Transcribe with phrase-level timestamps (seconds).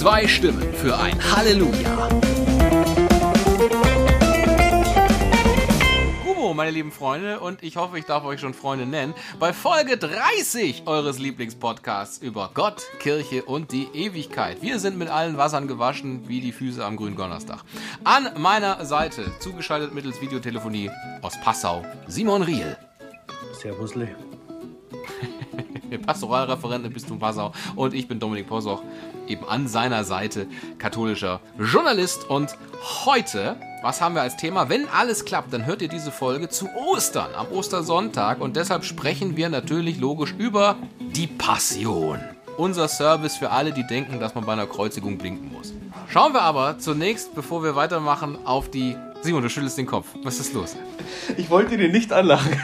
[0.00, 2.08] Zwei Stimmen für ein Halleluja.
[6.54, 10.84] Meine lieben Freunde, und ich hoffe, ich darf euch schon Freunde nennen, bei Folge 30
[10.86, 14.62] eures Lieblingspodcasts über Gott, Kirche und die Ewigkeit.
[14.62, 17.62] Wir sind mit allen Wassern gewaschen, wie die Füße am grünen Donnerstag.
[18.02, 20.90] An meiner Seite, zugeschaltet mittels Videotelefonie
[21.20, 22.74] aus Passau, Simon Riel.
[23.52, 24.08] Servusle.
[26.06, 28.82] Pastoralreferent im Bistum Passau und ich bin Dominik Posoch,
[29.30, 30.46] eben an seiner Seite
[30.78, 32.56] katholischer Journalist und
[33.06, 34.68] heute, was haben wir als Thema?
[34.68, 39.36] Wenn alles klappt, dann hört ihr diese Folge zu Ostern, am Ostersonntag und deshalb sprechen
[39.36, 42.18] wir natürlich logisch über die Passion.
[42.56, 45.72] Unser Service für alle, die denken, dass man bei einer Kreuzigung blinken muss.
[46.08, 50.06] Schauen wir aber zunächst, bevor wir weitermachen, auf die Simon, du schüttelst den Kopf.
[50.24, 50.76] Was ist los?
[51.36, 52.58] Ich wollte dir nicht anlachen.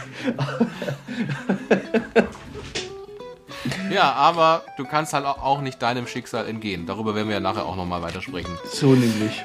[3.96, 6.84] Ja, aber du kannst halt auch nicht deinem Schicksal entgehen.
[6.84, 8.52] Darüber werden wir ja nachher auch nochmal weitersprechen.
[8.70, 9.42] So nämlich.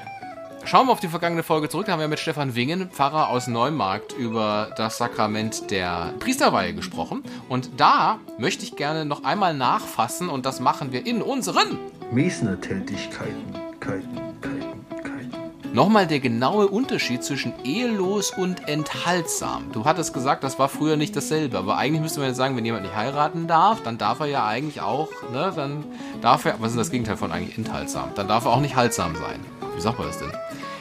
[0.66, 1.86] Schauen wir auf die vergangene Folge zurück.
[1.86, 7.24] Da haben wir mit Stefan Wingen, Pfarrer aus Neumarkt, über das Sakrament der Priesterweihe gesprochen.
[7.48, 11.80] Und da möchte ich gerne noch einmal nachfassen und das machen wir in unseren
[12.12, 13.54] Mesner-Tätigkeiten.
[13.80, 14.21] Keiten, Keiten, Keiten.
[15.74, 19.72] Nochmal der genaue Unterschied zwischen ehelos und enthaltsam.
[19.72, 22.66] Du hattest gesagt, das war früher nicht dasselbe, aber eigentlich müsste man ja sagen, wenn
[22.66, 25.86] jemand nicht heiraten darf, dann darf er ja eigentlich auch, ne, dann
[26.22, 28.10] darf er, was ist das Gegenteil von eigentlich enthaltsam?
[28.16, 29.40] Dann darf er auch nicht haltsam sein.
[29.74, 30.32] Wie sagt man das denn?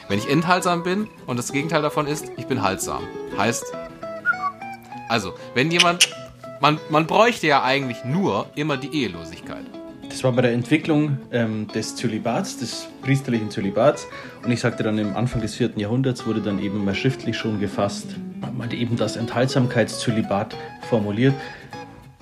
[0.08, 3.04] Wenn ich enthaltsam bin und das Gegenteil davon ist, ich bin haltsam.
[3.38, 3.64] Heißt,
[5.08, 6.10] also, wenn jemand,
[6.60, 9.79] man, man bräuchte ja eigentlich nur immer die Ehelosigkeit.
[10.10, 14.08] Das war bei der Entwicklung ähm, des Zölibats, des priesterlichen Zölibats.
[14.44, 15.70] Und ich sagte dann, im Anfang des 4.
[15.76, 18.16] Jahrhunderts wurde dann eben mal schriftlich schon gefasst,
[18.54, 21.34] mal eben das Enthaltsamkeitszölibat formuliert.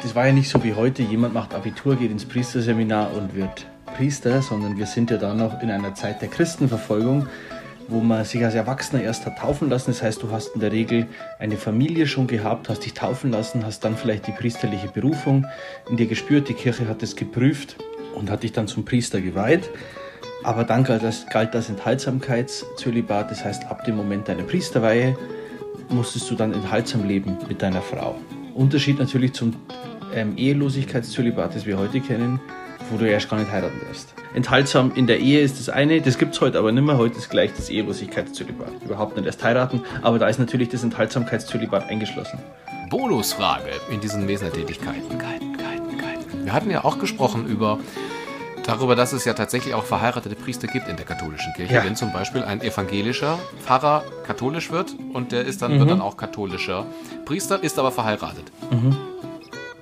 [0.02, 3.66] Das war ja nicht so wie heute, jemand macht Abitur, geht ins Priesterseminar und wird
[3.96, 7.26] Priester, sondern wir sind ja da noch in einer Zeit der Christenverfolgung,
[7.88, 9.90] wo man sich als Erwachsener erst hat taufen lassen.
[9.90, 11.06] Das heißt, du hast in der Regel
[11.38, 15.46] eine Familie schon gehabt, hast dich taufen lassen, hast dann vielleicht die priesterliche Berufung
[15.90, 16.48] in dir gespürt.
[16.48, 17.76] Die Kirche hat es geprüft
[18.18, 19.70] und hat dich dann zum Priester geweiht.
[20.44, 25.16] Aber dann galt das, galt das Enthaltsamkeitszölibat, das heißt, ab dem Moment deiner Priesterweihe
[25.88, 28.16] musstest du dann enthaltsam leben mit deiner Frau.
[28.54, 29.54] Unterschied natürlich zum
[30.14, 32.40] ähm, Ehelosigkeitszölibat, das wir heute kennen,
[32.90, 34.14] wo du erst gar nicht heiraten darfst.
[34.34, 36.98] Enthaltsam in der Ehe ist das eine, das gibt es heute aber nicht mehr.
[36.98, 38.82] Heute ist gleich das Ehelosigkeitszölibat.
[38.84, 42.38] Überhaupt nicht erst heiraten, aber da ist natürlich das Enthaltsamkeitszölibat eingeschlossen.
[42.90, 45.18] Bonusfrage in diesen Mesnertätigkeiten.
[46.44, 47.78] Wir hatten ja auch gesprochen über
[48.68, 51.74] darüber, dass es ja tatsächlich auch verheiratete Priester gibt in der katholischen Kirche.
[51.74, 51.84] Ja.
[51.84, 56.16] Wenn zum Beispiel ein evangelischer Pfarrer katholisch wird und der ist dann, wird dann auch
[56.16, 56.86] katholischer
[57.24, 58.44] Priester, ist aber verheiratet.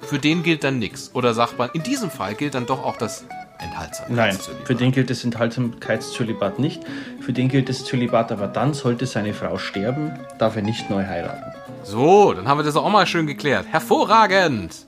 [0.03, 1.11] Für den gilt dann nichts.
[1.15, 3.25] Oder sagt man, in diesem Fall gilt dann doch auch das
[3.59, 4.67] Nein, Enthaltsamkeitszölibat.
[4.67, 6.83] für den gilt das Enthaltsamkeitszölibat nicht.
[7.21, 11.05] Für den gilt das Zölibat aber dann, sollte seine Frau sterben, darf er nicht neu
[11.05, 11.53] heiraten.
[11.83, 13.67] So, dann haben wir das auch mal schön geklärt.
[13.71, 14.87] Hervorragend!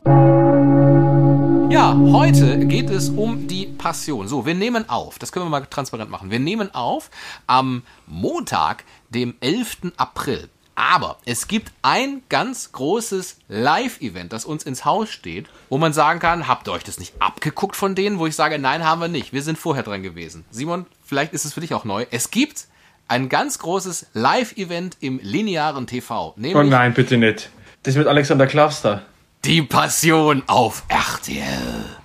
[1.71, 4.27] Ja, heute geht es um die Passion.
[4.27, 6.31] So, wir nehmen auf, das können wir mal transparent machen.
[6.31, 7.11] Wir nehmen auf
[7.47, 9.93] am Montag, dem 11.
[9.99, 10.49] April.
[10.75, 16.21] Aber es gibt ein ganz großes Live-Event, das uns ins Haus steht, wo man sagen
[16.21, 18.19] kann, habt ihr euch das nicht abgeguckt von denen?
[18.19, 19.35] Wo ich sage, nein, haben wir nicht.
[19.35, 20.47] Wir sind vorher dran gewesen.
[20.51, 22.07] Simon, vielleicht ist es für dich auch neu.
[22.11, 22.67] Es gibt
[23.09, 26.35] ein ganz großes Live-Event im linearen TV.
[26.35, 27.51] Oh nein, bitte nicht.
[27.83, 29.03] Das mit Alexander Klavster.
[29.45, 31.99] Die Passion auf RTL.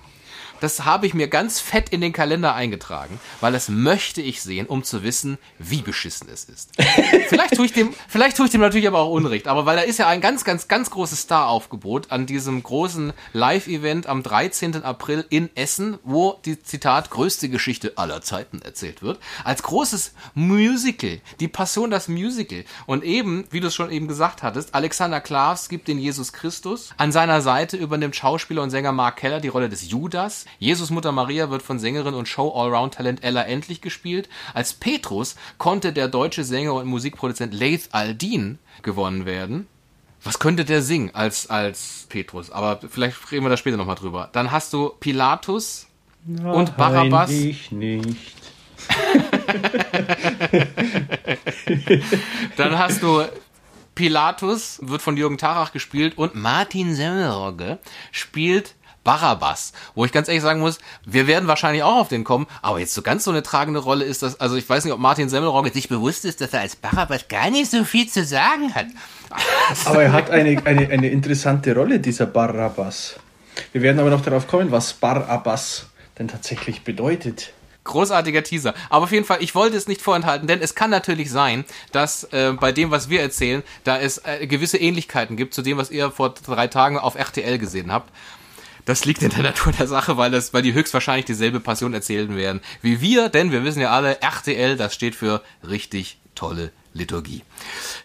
[0.60, 4.66] Das habe ich mir ganz fett in den Kalender eingetragen, weil das möchte ich sehen,
[4.66, 6.70] um zu wissen, wie beschissen es ist.
[7.28, 9.82] vielleicht tue ich dem, vielleicht tue ich dem natürlich aber auch Unrecht, aber weil da
[9.82, 14.82] ist ja ein ganz, ganz, ganz großes Star-Aufgebot an diesem großen Live-Event am 13.
[14.84, 21.20] April in Essen, wo die Zitat größte Geschichte aller Zeiten erzählt wird, als großes Musical,
[21.40, 25.68] die Passion das Musical und eben, wie du es schon eben gesagt hattest, Alexander Klavs
[25.68, 29.68] gibt den Jesus Christus, an seiner Seite übernimmt Schauspieler und Sänger Mark Keller die Rolle
[29.68, 35.36] des Judas, Jesus Mutter Maria wird von Sängerin und Show-Allround-Talent Ella Endlich gespielt, als Petrus
[35.58, 39.66] konnte der deutsche Sänger und Musikproduzent Laith Aldin gewonnen werden.
[40.22, 42.50] Was könnte der singen als, als Petrus?
[42.50, 44.30] Aber vielleicht reden wir da später nochmal drüber.
[44.32, 45.86] Dann hast du Pilatus
[46.26, 47.30] und Barabbas.
[47.30, 48.34] Ich nicht.
[52.56, 53.24] Dann hast du
[53.94, 57.78] Pilatus, wird von Jürgen Tarach gespielt und Martin Semmelrogge
[58.10, 58.74] spielt
[59.04, 62.80] Barabbas, wo ich ganz ehrlich sagen muss, wir werden wahrscheinlich auch auf den kommen, aber
[62.80, 65.28] jetzt so ganz so eine tragende Rolle ist das, also ich weiß nicht, ob Martin
[65.28, 68.86] Semmelrogge sich bewusst ist, dass er als Barabbas gar nicht so viel zu sagen hat.
[69.84, 73.16] Aber er hat eine, eine, eine interessante Rolle, dieser Barabbas.
[73.72, 75.86] Wir werden aber noch darauf kommen, was Barabbas
[76.18, 77.52] denn tatsächlich bedeutet.
[77.84, 78.74] Großartiger Teaser.
[78.88, 82.24] Aber auf jeden Fall, ich wollte es nicht vorenthalten, denn es kann natürlich sein, dass
[82.24, 85.90] äh, bei dem, was wir erzählen, da es äh, gewisse Ähnlichkeiten gibt zu dem, was
[85.90, 88.10] ihr vor drei Tagen auf RTL gesehen habt.
[88.84, 92.36] Das liegt in der Natur der Sache, weil, das, weil die höchstwahrscheinlich dieselbe Passion erzählen
[92.36, 97.42] werden wie wir, denn wir wissen ja alle, RTL, das steht für richtig tolle Liturgie.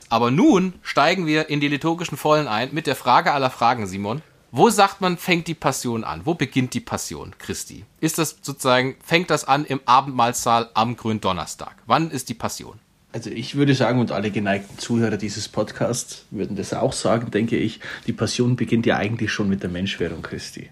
[0.10, 4.22] Aber nun steigen wir in die liturgischen Vollen ein mit der Frage aller Fragen, Simon.
[4.52, 6.22] Wo sagt man, fängt die Passion an?
[6.26, 7.86] Wo beginnt die Passion Christi?
[8.00, 11.76] Ist das sozusagen, fängt das an im Abendmahlsaal am Gründonnerstag?
[11.86, 12.80] Wann ist die Passion?
[13.12, 17.58] Also ich würde sagen, und alle geneigten Zuhörer dieses Podcasts würden das auch sagen, denke
[17.58, 20.70] ich, die Passion beginnt ja eigentlich schon mit der Menschwerdung Christi.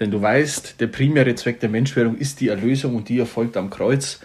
[0.00, 3.68] Denn du weißt, der primäre Zweck der Menschwerdung ist die Erlösung und die erfolgt am
[3.68, 4.20] Kreuz.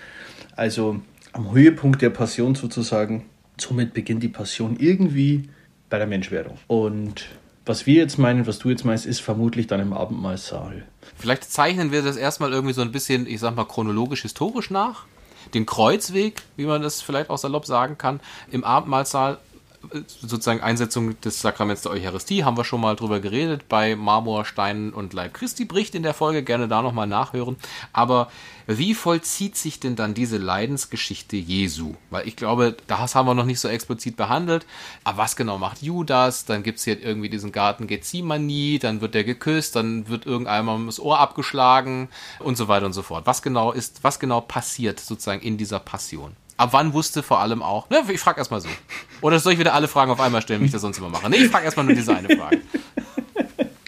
[0.55, 1.01] Also
[1.33, 3.25] am Höhepunkt der Passion sozusagen.
[3.59, 5.49] Somit beginnt die Passion irgendwie
[5.89, 6.57] bei der Menschwerdung.
[6.67, 7.25] Und
[7.65, 10.85] was wir jetzt meinen, was du jetzt meinst, ist vermutlich dann im Abendmahlsaal.
[11.17, 15.05] Vielleicht zeichnen wir das erstmal irgendwie so ein bisschen, ich sag mal, chronologisch-historisch nach
[15.53, 18.19] den Kreuzweg, wie man das vielleicht auch salopp sagen kann,
[18.51, 19.37] im Abendmahlsaal
[20.05, 24.93] sozusagen Einsetzung des Sakraments der Eucharistie, haben wir schon mal drüber geredet, bei Marmor, Steinen
[24.93, 27.57] und Leib Christi bricht in der Folge, gerne da nochmal nachhören.
[27.93, 28.29] Aber
[28.65, 31.95] wie vollzieht sich denn dann diese Leidensgeschichte Jesu?
[32.09, 34.65] Weil ich glaube, das haben wir noch nicht so explizit behandelt.
[35.03, 36.45] Aber was genau macht Judas?
[36.45, 40.85] Dann gibt es hier irgendwie diesen Garten Gethsemane, dann wird der geküsst, dann wird irgendeinmal
[40.85, 42.09] das Ohr abgeschlagen
[42.39, 43.25] und so weiter und so fort.
[43.25, 46.35] Was genau ist, was genau passiert sozusagen in dieser Passion?
[46.57, 48.69] Ab wann wusste vor allem auch, ne, ich frage erstmal so.
[49.21, 51.29] Oder soll ich wieder alle Fragen auf einmal stellen, wie ich das sonst immer mache?
[51.29, 52.59] Ne, ich frage erstmal nur diese eine Frage.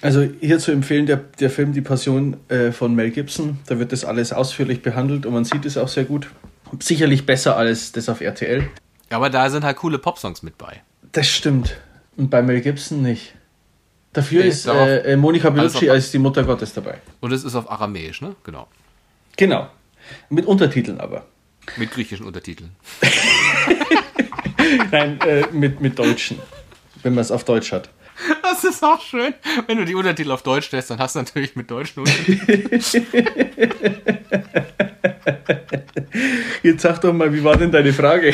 [0.01, 3.92] Also hier zu empfehlen, der, der Film Die Passion äh, von Mel Gibson, da wird
[3.92, 6.30] das alles ausführlich behandelt und man sieht es auch sehr gut.
[6.80, 8.69] Sicherlich besser als das auf RTL.
[9.10, 10.81] Ja, aber da sind halt coole Popsongs mit bei.
[11.12, 11.75] Das stimmt.
[12.16, 13.33] Und bei Mel Gibson nicht.
[14.13, 17.00] Dafür nee, ist äh, Monika Bellucci als die Mutter Gottes dabei.
[17.19, 18.36] Und es ist auf Aramäisch, ne?
[18.44, 18.68] Genau.
[19.36, 19.68] Genau.
[20.30, 21.25] Mit Untertiteln aber.
[21.77, 22.71] Mit griechischen Untertiteln.
[24.92, 26.39] Nein, äh, mit, mit deutschen.
[27.04, 27.89] Wenn man es auf Deutsch hat.
[28.42, 29.33] Das ist auch schön.
[29.68, 32.81] Wenn du die Untertitel auf Deutsch stellst, dann hast du natürlich mit deutschen Untertiteln.
[36.63, 38.33] Jetzt sag doch mal, wie war denn deine Frage?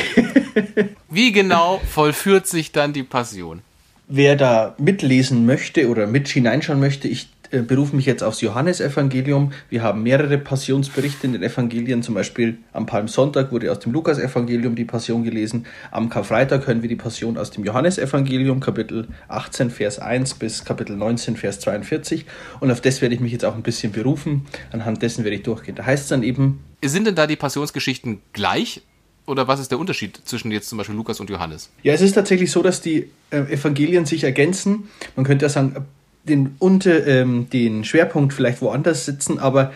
[1.09, 3.61] wie genau vollführt sich dann die Passion?
[4.07, 9.51] Wer da mitlesen möchte oder mit hineinschauen möchte, ich berufe mich jetzt aufs Johannesevangelium.
[9.69, 12.03] Wir haben mehrere Passionsberichte in den Evangelien.
[12.03, 15.65] Zum Beispiel am Palmsonntag wurde aus dem Lukasevangelium die Passion gelesen.
[15.91, 20.95] Am Karfreitag hören wir die Passion aus dem Johannesevangelium, Kapitel 18, Vers 1 bis Kapitel
[20.95, 22.25] 19, Vers 42.
[22.59, 24.45] Und auf das werde ich mich jetzt auch ein bisschen berufen.
[24.71, 25.75] Anhand dessen werde ich durchgehen.
[25.75, 26.63] Da heißt es dann eben.
[26.83, 28.81] Sind denn da die Passionsgeschichten gleich?
[29.27, 31.71] Oder was ist der Unterschied zwischen jetzt zum Beispiel Lukas und Johannes?
[31.81, 34.89] Ja, es ist tatsächlich so, dass die äh, Evangelien sich ergänzen.
[35.15, 35.85] Man könnte ja sagen,
[36.27, 39.71] den, unter, ähm, den Schwerpunkt vielleicht woanders sitzen, aber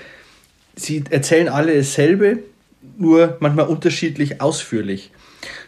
[0.76, 2.40] sie erzählen alle dasselbe,
[2.98, 5.12] nur manchmal unterschiedlich ausführlich.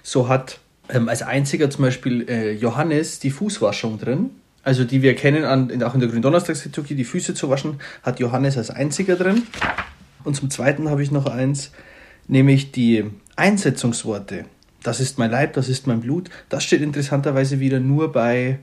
[0.03, 4.31] So hat ähm, als einziger zum Beispiel äh, Johannes die Fußwaschung drin.
[4.63, 8.57] Also die wir kennen, an, auch in der Gründonnerstagsliturgie, die Füße zu waschen, hat Johannes
[8.57, 9.43] als einziger drin.
[10.23, 11.71] Und zum Zweiten habe ich noch eins,
[12.27, 13.05] nämlich die
[13.35, 14.45] Einsetzungsworte.
[14.83, 16.29] Das ist mein Leib, das ist mein Blut.
[16.49, 18.59] Das steht interessanterweise wieder nur bei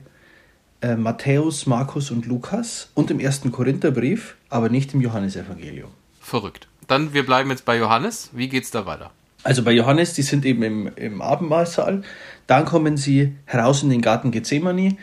[0.81, 5.89] äh, Matthäus, Markus und Lukas und im ersten Korintherbrief, aber nicht im Johannesevangelium.
[6.21, 6.67] Verrückt.
[6.87, 8.29] Dann, wir bleiben jetzt bei Johannes.
[8.33, 9.11] Wie geht es da weiter?
[9.43, 12.03] Also bei Johannes, die sind eben im, im Abendmahlsaal.
[12.47, 14.97] Dann kommen sie heraus in den Garten Gethsemane.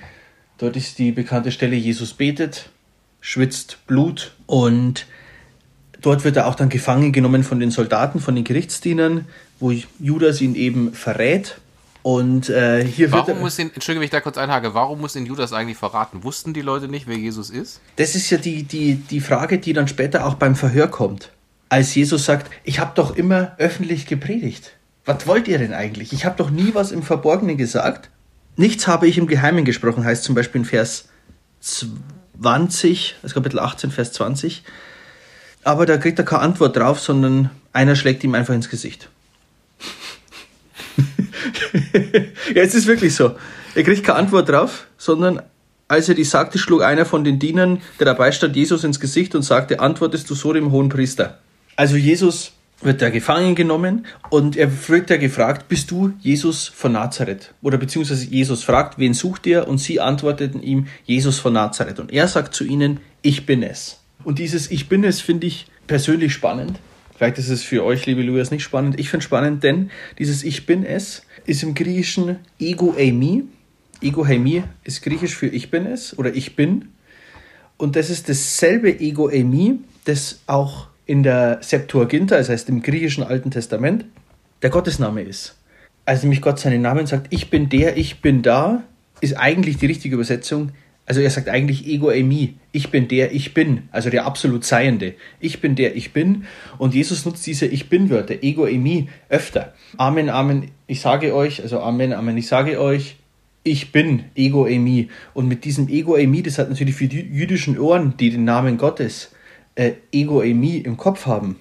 [0.59, 2.71] Dort ist die bekannte Stelle, Jesus betet,
[3.21, 5.06] schwitzt Blut und
[6.00, 9.26] dort wird er auch dann gefangen genommen von den Soldaten, von den Gerichtsdienern,
[9.61, 11.59] wo Judas ihn eben verrät
[12.06, 13.40] und äh, hier warum wird.
[13.40, 16.22] muss ihn, Entschuldige, wenn ich da kurz einhake, warum muss ihn Judas eigentlich verraten?
[16.22, 17.80] Wussten die Leute nicht, wer Jesus ist?
[17.96, 21.32] Das ist ja die, die, die Frage, die dann später auch beim Verhör kommt.
[21.68, 24.75] Als Jesus sagt, ich habe doch immer öffentlich gepredigt.
[25.04, 26.12] Was wollt ihr denn eigentlich?
[26.12, 28.08] Ich habe doch nie was im Verborgenen gesagt.
[28.54, 31.08] Nichts habe ich im Geheimen gesprochen, heißt zum Beispiel in Vers
[31.58, 34.62] 20, das Kapitel 18, Vers 20.
[35.64, 39.10] Aber da kriegt er keine Antwort drauf, sondern einer schlägt ihm einfach ins Gesicht.
[42.54, 43.36] Ja, es ist wirklich so.
[43.75, 45.42] Er kriegt keine Antwort drauf, sondern
[45.88, 49.34] als er die sagte, schlug einer von den Dienern, der dabei stand, Jesus ins Gesicht
[49.34, 51.38] und sagte, antwortest du so dem hohen Priester?
[51.76, 56.92] Also Jesus wird da gefangen genommen und er wird ja gefragt, bist du Jesus von
[56.92, 57.54] Nazareth?
[57.62, 59.66] Oder beziehungsweise Jesus fragt, wen sucht ihr?
[59.68, 62.00] Und sie antworteten ihm, Jesus von Nazareth.
[62.00, 64.00] Und er sagt zu ihnen, ich bin es.
[64.25, 66.78] Und dieses Ich bin es finde ich persönlich spannend.
[67.16, 69.00] Vielleicht ist es für euch, liebe Lukas, nicht spannend.
[69.00, 73.45] Ich finde es spannend, denn dieses Ich bin es ist im Griechischen Ego eimi.
[74.03, 76.88] Ego eimi ist griechisch für Ich bin es oder Ich bin.
[77.76, 83.23] Und das ist dasselbe Ego eimi, das auch in der Septuaginta, das heißt im griechischen
[83.23, 84.05] Alten Testament,
[84.62, 85.57] der Gottesname ist.
[86.05, 88.83] Also nämlich Gott seinen Namen sagt, ich bin der, ich bin da,
[89.21, 90.73] ist eigentlich die richtige Übersetzung.
[91.06, 95.14] Also er sagt eigentlich Ego Emi, ich bin der, ich bin, also der absolut Seiende.
[95.38, 96.44] Ich bin der, ich bin.
[96.78, 99.72] Und Jesus nutzt diese Ich bin-Wörter, Ego Emi, öfter.
[99.96, 103.16] Amen, Amen, ich sage euch, also Amen, Amen, ich sage euch,
[103.62, 105.08] ich bin Ego Emi.
[105.32, 108.76] Und mit diesem Ego Emi, das hat natürlich für die jüdischen Ohren, die den Namen
[108.76, 109.30] Gottes
[109.76, 111.56] äh, Ego Emi im Kopf haben.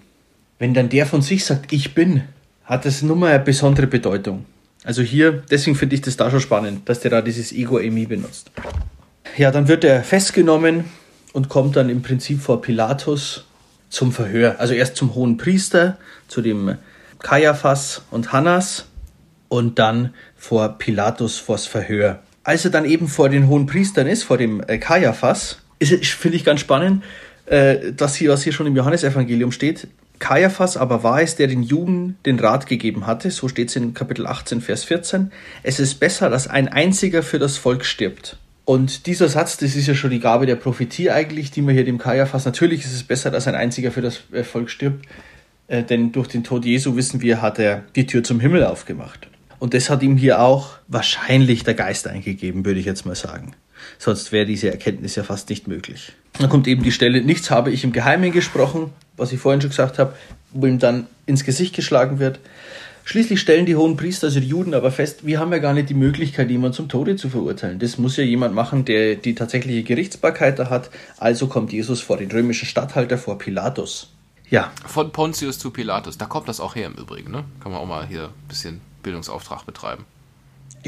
[0.58, 2.24] Wenn dann der von sich sagt, ich bin,
[2.64, 4.46] hat das nun mal eine besondere Bedeutung.
[4.84, 8.06] Also hier, deswegen finde ich das da schon spannend, dass der da dieses Ego Emi
[8.06, 8.52] benutzt.
[9.38, 10.86] Ja, dann wird er festgenommen
[11.34, 13.46] und kommt dann im Prinzip vor Pilatus
[13.90, 14.56] zum Verhör.
[14.60, 15.98] Also erst zum hohen Priester,
[16.30, 16.78] zu dem
[17.20, 18.86] Kaiaphas und Hannas
[19.50, 22.22] und dann vor Pilatus vors Verhör.
[22.46, 26.38] Als er dann eben vor den hohen Priestern ist, vor dem äh, Kaiaphas, ist, finde
[26.38, 27.04] ich ganz spannend,
[27.46, 29.90] äh, dass hier, was hier schon im Johannesevangelium steht,
[30.20, 33.94] Kaiaphas aber war es, der den Juden den Rat gegeben hatte, so steht es in
[33.94, 38.38] Kapitel 18, Vers 14, es ist besser, dass ein einziger für das Volk stirbt.
[38.66, 41.86] Und dieser Satz, das ist ja schon die Gabe der Prophetie eigentlich, die man hier
[41.86, 45.06] dem Kaiaphas, natürlich ist es besser, dass ein einziger für das äh, Volk stirbt,
[45.68, 49.28] äh, denn durch den Tod Jesu, wissen wir, hat er die Tür zum Himmel aufgemacht.
[49.60, 53.54] Und das hat ihm hier auch wahrscheinlich der Geist eingegeben, würde ich jetzt mal sagen.
[54.00, 56.14] Sonst wäre diese Erkenntnis ja fast nicht möglich.
[56.40, 59.70] Dann kommt eben die Stelle, nichts habe ich im Geheimen gesprochen, was ich vorhin schon
[59.70, 60.16] gesagt habe,
[60.52, 62.40] wo ihm dann ins Gesicht geschlagen wird.
[63.08, 65.90] Schließlich stellen die hohen Priester, also die Juden, aber fest, wir haben ja gar nicht
[65.90, 67.78] die Möglichkeit, jemanden zum Tode zu verurteilen.
[67.78, 70.90] Das muss ja jemand machen, der die tatsächliche Gerichtsbarkeit da hat.
[71.18, 74.12] Also kommt Jesus vor den römischen Statthalter, vor Pilatus.
[74.50, 74.72] Ja.
[74.88, 76.18] Von Pontius zu Pilatus.
[76.18, 77.44] Da kommt das auch her im Übrigen, ne?
[77.62, 80.06] Kann man auch mal hier ein bisschen Bildungsauftrag betreiben.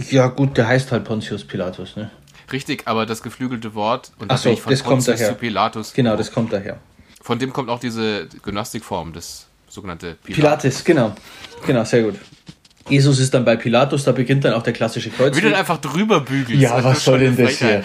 [0.09, 2.09] Ja, gut, der heißt halt Pontius Pilatus, ne?
[2.51, 5.29] Richtig, aber das geflügelte Wort und das, so, von das kommt daher.
[5.29, 5.93] zu Pilatus.
[5.93, 6.79] Genau, das kommt daher.
[7.21, 9.46] Von dem kommt auch diese Gymnastikform, das
[9.77, 10.35] sogenannte Pilates.
[10.35, 11.15] Pilates, genau.
[11.65, 12.15] Genau, sehr gut.
[12.89, 15.35] Jesus ist dann bei Pilatus, da beginnt dann auch der klassische Kreuzweg.
[15.35, 16.61] Wie du dann einfach drüber bügelst.
[16.61, 17.83] Ja, was soll denn das hier?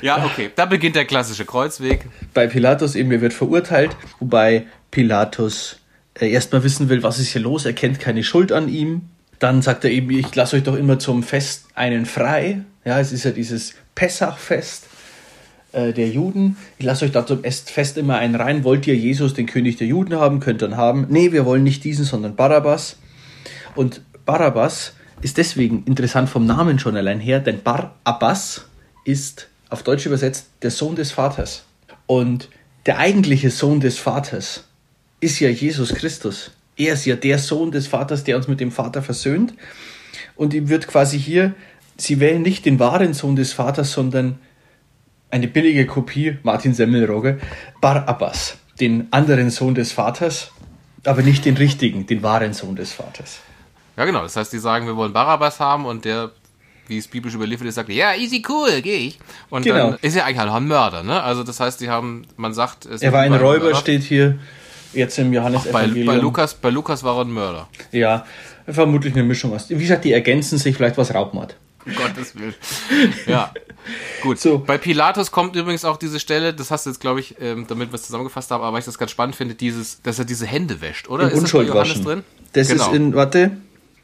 [0.00, 2.06] Ja, okay, da beginnt der klassische Kreuzweg.
[2.34, 5.78] Bei Pilatus eben, er wird verurteilt, wobei Pilatus
[6.20, 9.08] äh, erstmal wissen will, was ist hier los, er kennt keine Schuld an ihm.
[9.38, 12.60] Dann sagt er eben, ich lasse euch doch immer zum Fest einen frei.
[12.84, 14.86] Ja, es ist ja dieses Pessachfest
[15.74, 16.56] äh, der Juden.
[16.78, 18.64] Ich lasse euch da zum Fest immer einen rein.
[18.64, 21.06] Wollt ihr Jesus, den König der Juden haben, könnt ihr dann haben.
[21.08, 22.96] Nee, wir wollen nicht diesen, sondern Barabbas.
[23.74, 28.66] Und Barabbas ist deswegen interessant vom Namen schon allein her, denn Barabbas
[29.04, 31.64] ist auf Deutsch übersetzt der Sohn des Vaters.
[32.06, 32.48] Und
[32.86, 34.64] der eigentliche Sohn des Vaters
[35.20, 36.50] ist ja Jesus Christus.
[36.76, 39.54] Er ist ja der Sohn des Vaters, der uns mit dem Vater versöhnt.
[40.36, 41.54] Und ihm wird quasi hier
[41.96, 44.38] sie wählen nicht den wahren Sohn des Vaters, sondern
[45.34, 47.40] eine billige Kopie, Martin Semmelrogge,
[47.80, 50.52] Bar Abbas, den anderen Sohn des Vaters,
[51.04, 53.40] aber nicht den richtigen, den wahren Sohn des Vaters.
[53.96, 54.22] Ja, genau.
[54.22, 56.30] Das heißt, die sagen, wir wollen Barabbas haben und der,
[56.86, 59.18] wie es biblisch überliefert ist, sagt, ja, easy cool, gehe ich.
[59.50, 59.90] Und genau.
[59.90, 61.20] dann ist er eigentlich halt ein Mörder, ne?
[61.20, 63.78] Also das heißt, die haben, man sagt, er war ein Räuber, Mörder.
[63.78, 64.38] steht hier
[64.92, 67.68] jetzt im Johannes bei, bei Lukas, bei Lukas war er ein Mörder.
[67.90, 68.24] Ja,
[68.68, 69.68] vermutlich eine Mischung aus.
[69.68, 71.56] Wie gesagt, die ergänzen sich vielleicht was Raubmord.
[71.86, 72.54] Um Gottes Willen.
[73.26, 73.52] Ja.
[74.22, 74.38] Gut.
[74.38, 74.58] So.
[74.58, 77.90] Bei Pilatus kommt übrigens auch diese Stelle, das hast du jetzt, glaube ich, ähm, damit
[77.90, 80.46] wir es zusammengefasst haben, aber weil ich das ganz spannend finde, dieses, dass er diese
[80.46, 81.24] Hände wäscht, oder?
[81.24, 82.04] In ist Unschuld das bei Johannes waschen.
[82.04, 82.24] drin?
[82.52, 82.86] Das genau.
[82.86, 83.56] ist in, warte,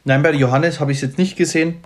[0.04, 1.76] nein, bei Johannes habe ich es jetzt nicht gesehen,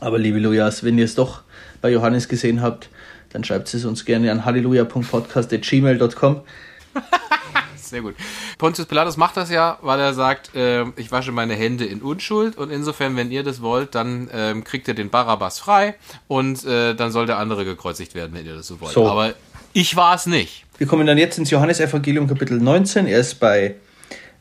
[0.00, 1.42] aber liebe Lujas, wenn ihr es doch
[1.80, 2.88] bei Johannes gesehen habt,
[3.30, 6.40] dann schreibt es uns gerne an halleluja.podcast.gmail.com.
[7.88, 8.14] Sehr gut.
[8.58, 12.56] Pontius Pilatus macht das ja, weil er sagt, äh, ich wasche meine Hände in Unschuld
[12.56, 15.94] und insofern, wenn ihr das wollt, dann äh, kriegt ihr den Barabbas frei
[16.26, 18.92] und äh, dann soll der andere gekreuzigt werden, wenn ihr das so wollt.
[18.92, 19.08] So.
[19.08, 19.34] Aber
[19.72, 20.64] ich war es nicht.
[20.78, 23.06] Wir kommen dann jetzt ins Johannesevangelium Kapitel 19.
[23.06, 23.74] Er ist bei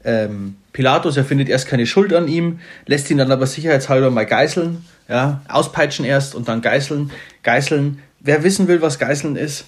[0.03, 4.25] ähm, Pilatus, er findet erst keine Schuld an ihm, lässt ihn dann aber sicherheitshalber mal
[4.25, 7.11] geißeln, ja, auspeitschen erst und dann geißeln.
[7.43, 9.65] Geißeln, wer wissen will, was Geißeln ist,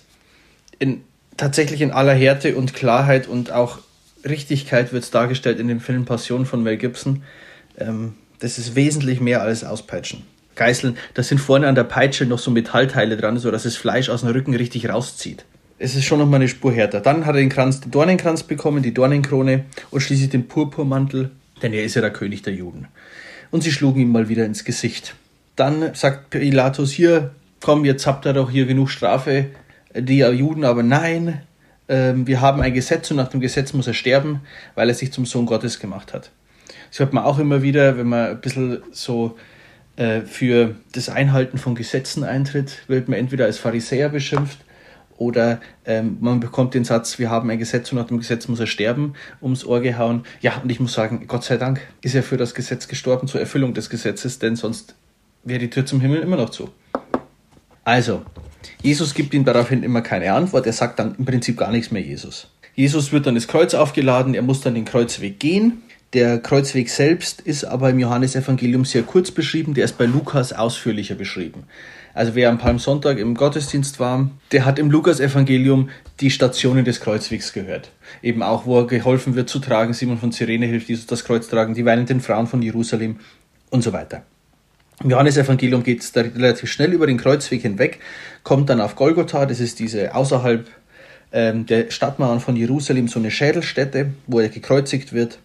[0.78, 1.04] in
[1.40, 3.80] tatsächlich in aller Härte und Klarheit und auch
[4.28, 7.24] Richtigkeit wird es dargestellt in dem Film Passion von Mel Gibson.
[7.78, 10.24] Ähm, das ist wesentlich mehr als Auspeitschen.
[10.56, 14.10] Geißeln, da sind vorne an der Peitsche noch so Metallteile dran, so dass das Fleisch
[14.10, 15.46] aus dem Rücken richtig rauszieht.
[15.78, 17.00] Es ist schon noch mal eine Spur härter.
[17.00, 21.32] Dann hat er den Kranz, den Dornenkranz bekommen, die Dornenkrone und schließlich den Purpurmantel,
[21.62, 22.90] denn er ist ja der König der Juden.
[23.52, 25.16] Und sie schlugen ihm mal wieder ins Gesicht.
[25.56, 27.32] Dann sagt Pilatus hier,
[27.62, 29.46] komm, jetzt habt ihr doch hier genug Strafe,
[29.96, 31.42] die Juden aber nein,
[31.88, 34.42] ähm, wir haben ein Gesetz und nach dem Gesetz muss er sterben,
[34.76, 36.32] weil er sich zum Sohn Gottes gemacht hat.
[36.90, 39.38] Das hört man auch immer wieder, wenn man ein bisschen so
[39.96, 44.60] äh, für das Einhalten von Gesetzen eintritt, wird man entweder als Pharisäer beschimpft
[45.18, 48.60] Oder ähm, man bekommt den Satz, wir haben ein Gesetz und nach dem Gesetz muss
[48.60, 50.24] er sterben, ums Ohr gehauen.
[50.42, 53.42] Ja, und ich muss sagen, Gott sei Dank ist er für das Gesetz gestorben, zur
[53.42, 54.96] Erfüllung des Gesetzes, denn sonst
[55.44, 56.70] wäre die Tür zum Himmel immer noch zu.
[57.84, 58.22] Also,
[58.82, 62.02] Jesus gibt ihm daraufhin immer keine Antwort, er sagt dann im Prinzip gar nichts mehr
[62.02, 62.48] Jesus.
[62.76, 65.82] Jesus wird dann das Kreuz aufgeladen, er muss dann den Kreuzweg gehen.
[66.14, 71.16] Der Kreuzweg selbst ist aber im Johannesevangelium sehr kurz beschrieben, der ist bei Lukas ausführlicher
[71.16, 71.66] beschrieben.
[72.14, 75.90] Also wer am Palmsonntag im Gottesdienst war, der hat im Lukas-Evangelium
[76.20, 77.92] die Stationen des Kreuzwegs gehört.
[78.24, 79.94] Eben auch, wo er geholfen wird zu tragen.
[79.94, 83.20] Simon von Cyrene hilft Jesus das Kreuz tragen, die weinenden Frauen von Jerusalem
[83.70, 84.24] und so weiter.
[85.02, 88.00] Im Johannesevangelium geht es relativ schnell über den Kreuzweg hinweg,
[88.44, 90.68] kommt dann auf Golgotha, das ist diese außerhalb
[91.32, 95.40] ähm, der Stadtmauern von Jerusalem so eine Schädelstätte, wo er gekreuzigt wird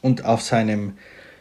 [0.00, 0.94] und auf seinem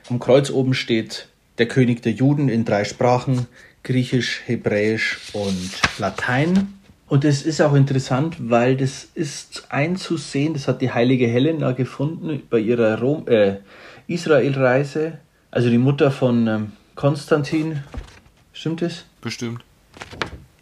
[0.09, 1.27] am Kreuz oben steht
[1.57, 3.47] der König der Juden in drei Sprachen,
[3.83, 6.73] Griechisch, Hebräisch und Latein.
[7.07, 12.41] Und es ist auch interessant, weil das ist einzusehen, das hat die heilige Helena gefunden
[12.49, 13.57] bei ihrer äh,
[14.07, 15.19] Israelreise,
[15.51, 17.83] also die Mutter von ähm, Konstantin.
[18.53, 19.05] Stimmt es?
[19.21, 19.63] Bestimmt.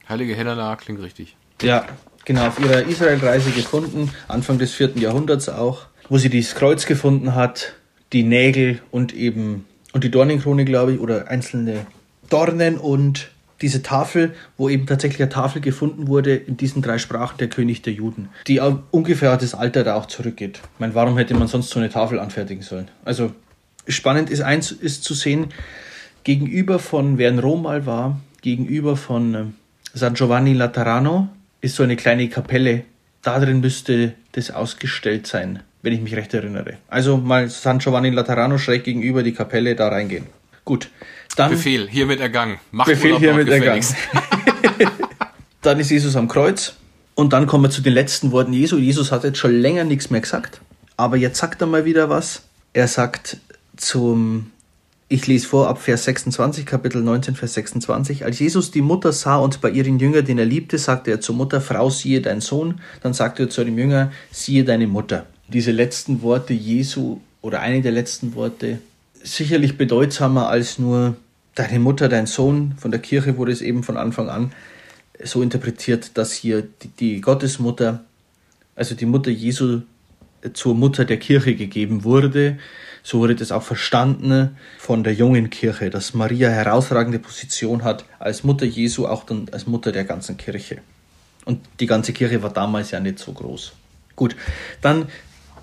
[0.08, 1.36] Heilige Helena klingt richtig.
[1.62, 1.86] Ja,
[2.26, 7.36] genau, auf ihrer Israelreise gefunden, Anfang des vierten Jahrhunderts auch, wo sie dieses Kreuz gefunden
[7.36, 7.74] hat,
[8.14, 11.86] die Nägel und eben und die Dornenkrone, glaube ich, oder einzelne
[12.30, 13.30] Dornen und
[13.62, 17.82] diese Tafel, wo eben tatsächlich eine Tafel gefunden wurde in diesen drei Sprachen der König
[17.84, 20.62] der Juden, die ungefähr das Alter da auch zurückgeht.
[20.64, 22.90] Ich meine, warum hätte man sonst so eine Tafel anfertigen sollen?
[23.06, 23.34] Also
[23.88, 25.50] spannend ist eins ist zu sehen,
[26.24, 29.44] gegenüber von, wer in Rom mal war, gegenüber von äh,
[29.94, 31.30] San Giovanni Laterano
[31.62, 32.84] ist so eine kleine Kapelle.
[33.22, 36.78] Da drin müsste das ausgestellt sein, wenn ich mich recht erinnere.
[36.88, 40.25] Also mal San Giovanni Laterano schräg gegenüber die Kapelle da reingehen.
[40.66, 40.90] Gut.
[41.36, 42.58] Dann, Befehl hiermit ergangen.
[42.72, 43.86] Macht Befehl hiermit ergangen.
[45.62, 46.75] dann ist Jesus am Kreuz
[47.16, 48.78] und dann kommen wir zu den letzten Worten Jesu.
[48.78, 50.62] Jesus hat jetzt schon länger nichts mehr gesagt,
[50.98, 52.44] aber jetzt sagt er mal wieder was.
[52.74, 53.38] Er sagt
[53.75, 54.51] zum,
[55.12, 58.24] ich lese vor ab Vers 26, Kapitel 19, Vers 26.
[58.24, 61.36] Als Jesus die Mutter sah und bei ihren Jünger, den er liebte, sagte er zur
[61.36, 62.79] Mutter, Frau, siehe dein Sohn.
[63.03, 65.25] Dann sagte er zu dem Jünger, siehe deine Mutter.
[65.50, 68.79] Diese letzten Worte Jesu oder eine der letzten Worte
[69.22, 71.18] sicherlich bedeutsamer als nur
[71.55, 72.75] deine Mutter, dein Sohn.
[72.77, 74.53] Von der Kirche wurde es eben von Anfang an
[75.22, 78.05] so interpretiert, dass hier die, die Gottesmutter,
[78.77, 79.81] also die Mutter Jesu,
[80.53, 82.57] zur Mutter der Kirche gegeben wurde.
[83.03, 88.44] So wurde das auch verstanden von der jungen Kirche, dass Maria herausragende Position hat als
[88.44, 90.79] Mutter Jesu, auch dann als Mutter der ganzen Kirche.
[91.46, 93.74] Und die ganze Kirche war damals ja nicht so groß.
[94.16, 94.35] Gut,
[94.81, 95.07] dann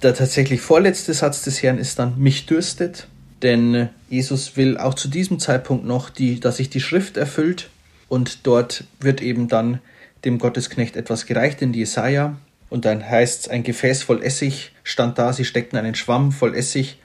[0.02, 3.06] der tatsächlich vorletzte Satz des Herrn ist dann, mich dürstet.
[3.42, 7.70] Denn Jesus will auch zu diesem Zeitpunkt noch, die, dass sich die Schrift erfüllt
[8.08, 9.80] und dort wird eben dann
[10.24, 12.36] dem Gottesknecht etwas gereicht in Jesaja
[12.68, 16.56] und dann heißt es, ein Gefäß voll Essig stand da, sie steckten einen Schwamm voll
[16.56, 16.98] Essig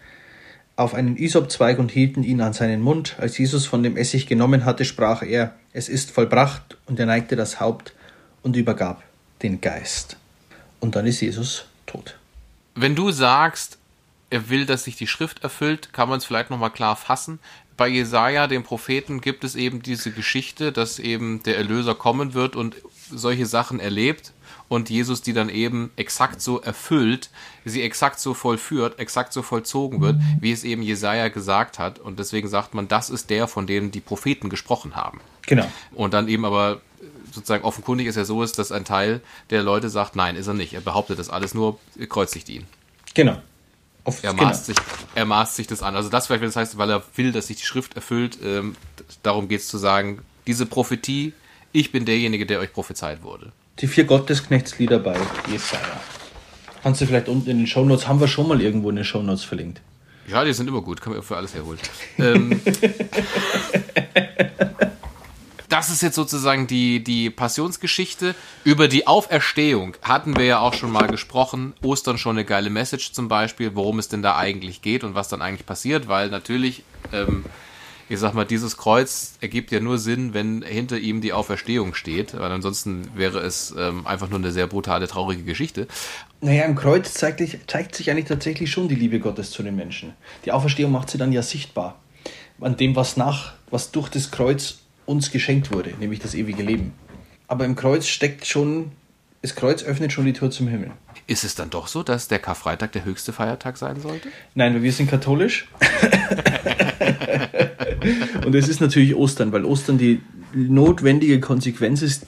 [0.76, 3.16] auf einen Isopzweig und hielten ihn an seinen Mund.
[3.20, 7.36] Als Jesus von dem Essig genommen hatte, sprach er, es ist vollbracht, und er neigte
[7.36, 7.94] das Haupt
[8.42, 9.04] und übergab
[9.42, 10.18] den Geist.
[10.80, 12.18] Und dann ist Jesus tot.
[12.76, 13.78] Wenn du sagst,
[14.30, 17.40] er will, dass sich die Schrift erfüllt, kann man es vielleicht nochmal klar fassen.
[17.76, 22.56] Bei Jesaja, dem Propheten, gibt es eben diese Geschichte, dass eben der Erlöser kommen wird
[22.56, 22.76] und
[23.10, 24.34] solche Sachen erlebt
[24.68, 27.30] und Jesus die dann eben exakt so erfüllt,
[27.66, 32.00] sie exakt so vollführt, exakt so vollzogen wird, wie es eben Jesaja gesagt hat.
[32.00, 35.20] Und deswegen sagt man, das ist der, von dem die Propheten gesprochen haben.
[35.44, 35.68] Genau.
[35.94, 36.82] Und dann eben aber
[37.32, 40.54] sozusagen offenkundig ist ja so ist, dass ein Teil der Leute sagt, nein, ist er
[40.54, 40.74] nicht.
[40.74, 42.66] Er behauptet das alles nur, kreuzigt ihn.
[43.14, 43.38] Genau.
[44.06, 44.44] Auf, er, genau.
[44.44, 44.78] maßt sich,
[45.16, 45.96] er maßt sich das an.
[45.96, 48.38] Also das vielleicht, das heißt, weil er will, dass sich die Schrift erfüllt.
[48.44, 48.76] Ähm,
[49.22, 51.34] darum geht es zu sagen, diese Prophetie,
[51.72, 53.52] ich bin derjenige, der euch prophezeit wurde.
[53.80, 55.18] Die vier Gottesknechtslieder bei
[55.50, 56.02] Jesaja.
[56.84, 59.46] Kannst du vielleicht unten in den Shownotes, haben wir schon mal irgendwo in den Shownotes
[59.46, 59.82] verlinkt.
[60.28, 61.80] Ja, die sind immer gut, kann man für alles herholen.
[62.18, 62.62] ähm,
[65.74, 68.36] das ist jetzt sozusagen die, die Passionsgeschichte.
[68.64, 71.74] Über die Auferstehung hatten wir ja auch schon mal gesprochen.
[71.82, 75.30] Ostern schon eine geile Message zum Beispiel, worum es denn da eigentlich geht und was
[75.30, 77.44] dann eigentlich passiert, weil natürlich, ähm,
[78.08, 82.38] ich sag mal, dieses Kreuz ergibt ja nur Sinn, wenn hinter ihm die Auferstehung steht,
[82.38, 85.88] weil ansonsten wäre es ähm, einfach nur eine sehr brutale, traurige Geschichte.
[86.40, 90.14] Naja, im Kreuz zeigt, zeigt sich eigentlich tatsächlich schon die Liebe Gottes zu den Menschen.
[90.46, 92.00] Die Auferstehung macht sie dann ja sichtbar.
[92.62, 96.94] An dem, was nach, was durch das Kreuz uns geschenkt wurde, nämlich das ewige Leben.
[97.48, 98.92] Aber im Kreuz steckt schon,
[99.42, 100.92] das Kreuz öffnet schon die Tür zum Himmel.
[101.28, 104.30] Ist es dann doch so, dass der Karfreitag der höchste Feiertag sein sollte?
[104.56, 105.68] Nein, wir sind katholisch.
[108.46, 110.22] und es ist natürlich Ostern, weil Ostern die
[110.54, 112.26] notwendige Konsequenz ist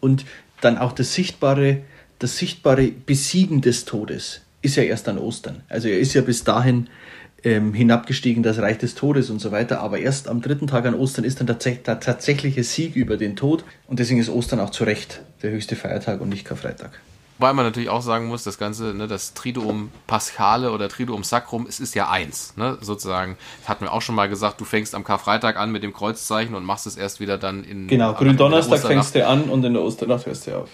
[0.00, 0.24] und
[0.60, 1.82] dann auch das sichtbare,
[2.18, 5.62] das sichtbare Besiegen des Todes ist ja erst an Ostern.
[5.68, 6.88] Also er ist ja bis dahin
[7.46, 9.80] ähm, hinabgestiegen, das Reich des Todes und so weiter.
[9.80, 13.36] Aber erst am dritten Tag an Ostern ist dann der, der tatsächliche Sieg über den
[13.36, 13.62] Tod.
[13.86, 16.90] Und deswegen ist Ostern auch zu Recht der höchste Feiertag und nicht Karfreitag.
[17.38, 21.66] Wobei man natürlich auch sagen muss, das Ganze, ne, das Triduum Paschale oder Triduum Sacrum,
[21.68, 23.36] es ist ja eins, ne, sozusagen.
[23.60, 26.54] Das hatten wir auch schon mal gesagt, du fängst am Karfreitag an mit dem Kreuzzeichen
[26.56, 27.86] und machst es erst wieder dann in.
[27.86, 30.70] Genau, Gründonnerstag fängst du an und in der Osternacht hörst du auf.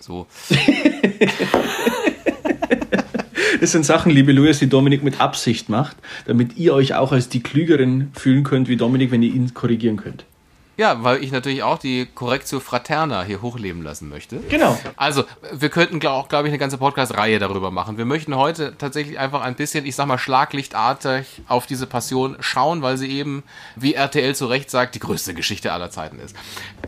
[0.00, 0.26] So.
[3.60, 7.28] Das sind Sachen, liebe Luis, die Dominik mit Absicht macht, damit ihr euch auch als
[7.28, 10.24] die Klügeren fühlen könnt wie Dominik, wenn ihr ihn korrigieren könnt.
[10.80, 14.38] Ja, weil ich natürlich auch die Correctio Fraterna hier hochleben lassen möchte.
[14.38, 14.78] Genau.
[14.96, 17.98] Also, wir könnten auch, glaube ich, eine ganze Podcast-Reihe darüber machen.
[17.98, 22.80] Wir möchten heute tatsächlich einfach ein bisschen, ich sag mal, schlaglichtartig auf diese Passion schauen,
[22.80, 23.42] weil sie eben,
[23.76, 26.34] wie RTL zu Recht sagt, die größte Geschichte aller Zeiten ist.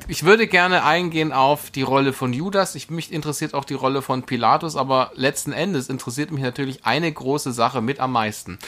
[0.09, 2.75] Ich würde gerne eingehen auf die Rolle von Judas.
[2.75, 7.13] Ich, mich interessiert auch die Rolle von Pilatus, aber letzten Endes interessiert mich natürlich eine
[7.13, 8.59] große Sache mit am meisten.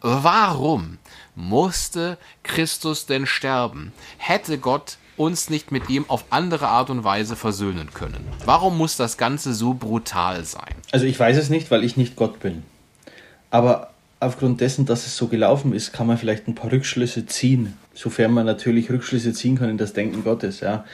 [0.00, 0.98] Warum
[1.38, 3.92] musste Christus denn sterben?
[4.18, 8.26] Hätte Gott uns nicht mit ihm auf andere Art und Weise versöhnen können?
[8.44, 10.74] Warum muss das Ganze so brutal sein?
[10.92, 12.64] Also ich weiß es nicht, weil ich nicht Gott bin.
[13.50, 17.76] Aber aufgrund dessen, dass es so gelaufen ist, kann man vielleicht ein paar Rückschlüsse ziehen,
[17.94, 20.60] sofern man natürlich Rückschlüsse ziehen kann in das Denken Gottes.
[20.60, 20.84] Ja.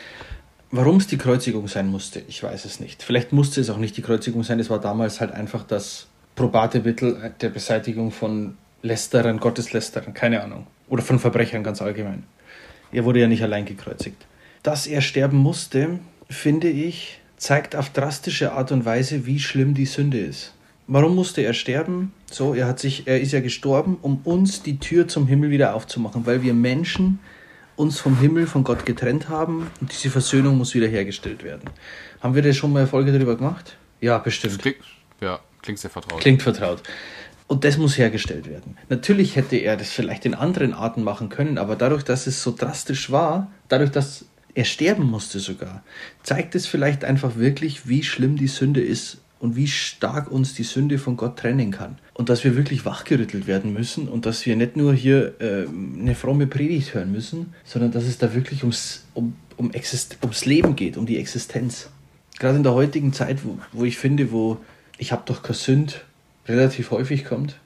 [0.70, 3.02] Warum es die Kreuzigung sein musste, ich weiß es nicht.
[3.02, 6.80] Vielleicht musste es auch nicht die Kreuzigung sein, es war damals halt einfach das probate
[6.80, 10.66] Mittel der Beseitigung von Lästerern, Gotteslästerern, keine Ahnung.
[10.88, 12.24] Oder von Verbrechern ganz allgemein.
[12.92, 14.26] Er wurde ja nicht allein gekreuzigt.
[14.62, 19.86] Dass er sterben musste, finde ich, zeigt auf drastische Art und Weise, wie schlimm die
[19.86, 20.52] Sünde ist.
[20.86, 22.12] Warum musste er sterben?
[22.30, 25.74] So, er hat sich, er ist ja gestorben, um uns die Tür zum Himmel wieder
[25.74, 27.20] aufzumachen, weil wir Menschen
[27.76, 31.70] uns vom Himmel, von Gott getrennt haben und diese Versöhnung muss wiederhergestellt werden.
[32.20, 33.78] Haben wir da schon mal eine Folge darüber gemacht?
[34.02, 34.58] Ja, bestimmt.
[34.58, 34.76] Klingt,
[35.22, 36.20] ja, klingt sehr vertraut.
[36.20, 36.82] Klingt vertraut.
[37.46, 38.78] Und das muss hergestellt werden.
[38.88, 42.54] Natürlich hätte er das vielleicht in anderen Arten machen können, aber dadurch, dass es so
[42.56, 45.84] drastisch war, dadurch, dass er sterben musste sogar,
[46.22, 50.62] zeigt es vielleicht einfach wirklich, wie schlimm die Sünde ist und wie stark uns die
[50.62, 51.98] Sünde von Gott trennen kann.
[52.14, 55.66] Und dass wir wirklich wachgerüttelt werden müssen und dass wir nicht nur hier äh,
[56.00, 59.70] eine fromme Predigt hören müssen, sondern dass es da wirklich ums, um, um
[60.22, 61.90] ums Leben geht, um die Existenz.
[62.38, 64.58] Gerade in der heutigen Zeit, wo, wo ich finde, wo
[64.96, 66.04] ich habe doch kein Sünd
[66.46, 67.58] relativ häufig kommt,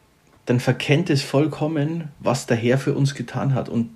[0.47, 3.69] dann verkennt es vollkommen, was der Herr für uns getan hat.
[3.69, 3.91] Und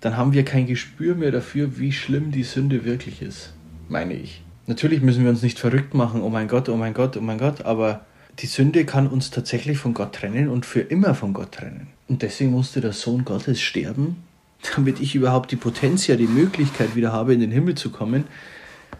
[0.00, 3.52] dann haben wir kein Gespür mehr dafür, wie schlimm die Sünde wirklich ist,
[3.88, 4.42] meine ich.
[4.66, 7.38] Natürlich müssen wir uns nicht verrückt machen, oh mein Gott, oh mein Gott, oh mein
[7.38, 8.04] Gott, aber
[8.38, 11.88] die Sünde kann uns tatsächlich von Gott trennen und für immer von Gott trennen.
[12.06, 14.22] Und deswegen musste der Sohn Gottes sterben,
[14.76, 18.24] damit ich überhaupt die Potenz, ja die Möglichkeit wieder habe, in den Himmel zu kommen.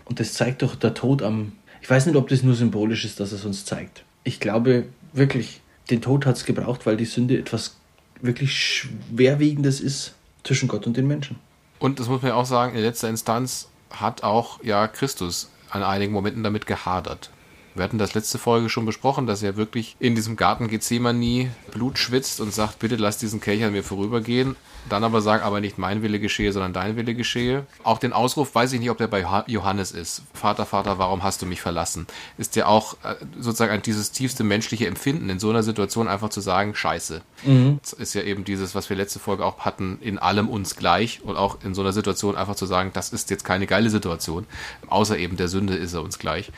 [0.05, 1.53] Und das zeigt doch der Tod am.
[1.81, 4.05] Ich weiß nicht, ob das nur symbolisch ist, dass es uns zeigt.
[4.25, 7.77] Ich glaube, wirklich, den Tod hat es gebraucht, weil die Sünde etwas
[8.21, 11.37] wirklich Schwerwiegendes ist zwischen Gott und den Menschen.
[11.79, 15.83] Und das muss man ja auch sagen, in letzter Instanz hat auch ja Christus an
[15.83, 17.31] einigen Momenten damit gehadert.
[17.75, 21.99] Wir hatten das letzte Folge schon besprochen, dass er wirklich in diesem Garten Gethsemane Blut
[21.99, 24.57] schwitzt und sagt, bitte lass diesen Kelch an mir vorübergehen.
[24.89, 27.67] Dann aber sagt, aber nicht mein Wille geschehe, sondern dein Wille geschehe.
[27.85, 30.23] Auch den Ausruf weiß ich nicht, ob der bei Johannes ist.
[30.33, 32.07] Vater, Vater, warum hast du mich verlassen?
[32.37, 36.41] Ist ja auch äh, sozusagen dieses tiefste menschliche Empfinden, in so einer Situation einfach zu
[36.41, 37.23] sagen, scheiße.
[37.45, 37.79] Mhm.
[37.83, 41.21] Das ist ja eben dieses, was wir letzte Folge auch hatten, in allem uns gleich
[41.23, 44.47] und auch in so einer Situation einfach zu sagen, das ist jetzt keine geile Situation.
[44.89, 46.51] Außer eben der Sünde ist er uns gleich.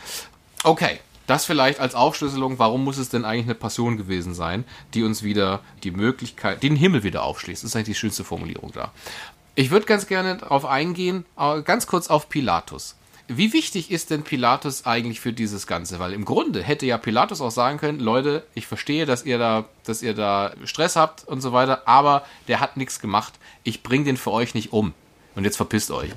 [0.63, 4.65] Okay, das vielleicht als Aufschlüsselung, warum muss es denn eigentlich eine Passion gewesen sein,
[4.95, 7.63] die uns wieder die Möglichkeit, den Himmel wieder aufschließt.
[7.63, 8.93] Das ist eigentlich die schönste Formulierung da.
[9.55, 11.25] Ich würde ganz gerne darauf eingehen,
[11.65, 12.97] ganz kurz auf Pilatus.
[13.29, 16.01] Wie wichtig ist denn Pilatus eigentlich für dieses Ganze?
[16.01, 19.67] Weil im Grunde hätte ja Pilatus auch sagen können, Leute, ich verstehe, dass ihr da,
[19.85, 23.35] dass ihr da Stress habt und so weiter, aber der hat nichts gemacht.
[23.63, 24.95] Ich bringe den für euch nicht um.
[25.37, 26.11] Und jetzt verpisst euch.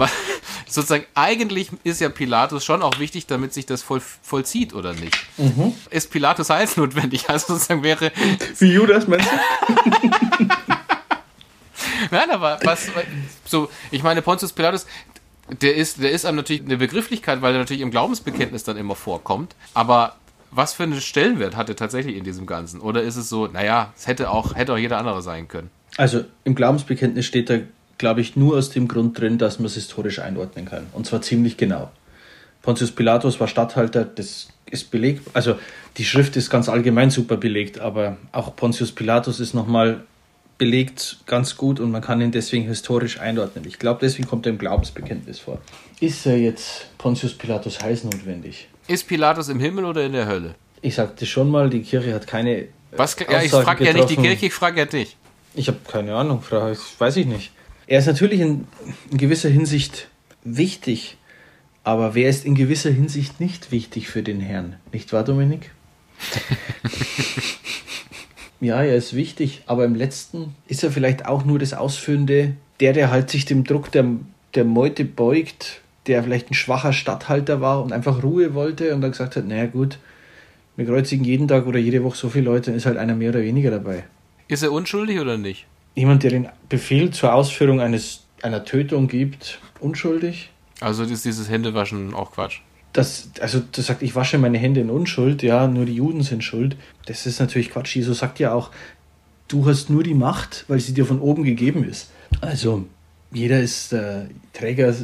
[0.00, 0.08] Weil,
[0.66, 5.14] sozusagen, eigentlich ist ja Pilatus schon auch wichtig, damit sich das voll, vollzieht, oder nicht?
[5.36, 5.74] Mhm.
[5.90, 7.20] Ist Pilatus heilsnotwendig?
[7.30, 8.12] Also sozusagen wäre.
[8.58, 9.36] Wie Judas, meinst du?
[12.10, 12.88] Nein, aber was,
[13.44, 14.86] so, ich meine, Pontius Pilatus,
[15.60, 18.96] der ist, der ist einem natürlich eine Begrifflichkeit, weil er natürlich im Glaubensbekenntnis dann immer
[18.96, 19.54] vorkommt.
[19.74, 20.16] Aber
[20.50, 22.80] was für einen Stellenwert hat er tatsächlich in diesem Ganzen?
[22.80, 25.70] Oder ist es so, naja, es hätte auch, hätte auch jeder andere sein können?
[25.96, 27.58] Also im Glaubensbekenntnis steht da
[28.00, 30.86] glaube ich, nur aus dem Grund drin, dass man es historisch einordnen kann.
[30.92, 31.90] Und zwar ziemlich genau.
[32.62, 35.28] Pontius Pilatus war Statthalter, das ist belegt.
[35.34, 35.56] Also
[35.98, 40.02] die Schrift ist ganz allgemein super belegt, aber auch Pontius Pilatus ist nochmal
[40.56, 43.64] belegt ganz gut und man kann ihn deswegen historisch einordnen.
[43.66, 45.58] Ich glaube, deswegen kommt er im Glaubensbekenntnis vor.
[46.00, 48.68] Ist er jetzt Pontius Pilatus heiß notwendig?
[48.88, 50.54] Ist Pilatus im Himmel oder in der Hölle?
[50.80, 52.68] Ich sagte schon mal, die Kirche hat keine.
[52.96, 55.16] Was, ja, ich frage ja nicht die Kirche, ich frage ja dich.
[55.54, 57.52] Ich habe keine Ahnung, frage, weiß ich nicht.
[57.90, 58.68] Er ist natürlich in,
[59.10, 60.06] in gewisser Hinsicht
[60.44, 61.16] wichtig,
[61.82, 64.76] aber wer ist in gewisser Hinsicht nicht wichtig für den Herrn?
[64.92, 65.72] Nicht wahr, Dominik?
[68.60, 72.92] ja, er ist wichtig, aber im letzten ist er vielleicht auch nur das Ausführende, der,
[72.92, 74.06] der halt sich dem Druck der,
[74.54, 79.10] der Meute beugt, der vielleicht ein schwacher Statthalter war und einfach Ruhe wollte und dann
[79.10, 79.98] gesagt hat, naja gut,
[80.76, 83.30] wir kreuzigen jeden Tag oder jede Woche so viele Leute, dann ist halt einer mehr
[83.30, 84.04] oder weniger dabei.
[84.46, 85.66] Ist er unschuldig oder nicht?
[85.94, 90.50] Jemand, der den Befehl zur Ausführung eines, einer Tötung gibt, unschuldig?
[90.80, 92.60] Also ist dieses Händewaschen auch Quatsch
[92.92, 96.42] das, also du sagst, ich wasche meine Hände in Unschuld, ja, nur die Juden sind
[96.42, 96.76] schuld.
[97.06, 97.94] Das ist natürlich Quatsch.
[97.94, 98.70] Jesus sagt ja auch,
[99.48, 102.10] du hast nur die Macht, weil sie dir von oben gegeben ist.
[102.40, 102.84] Also
[103.32, 104.94] jeder ist der Träger,